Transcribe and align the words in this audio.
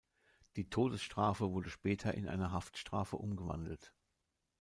Die 0.55 0.67
Todesstrafe 0.67 1.51
wurde 1.51 1.69
später 1.69 2.15
in 2.15 2.27
eine 2.27 2.51
Haftstrafe 2.51 3.17
umgewandelt. 3.17 3.93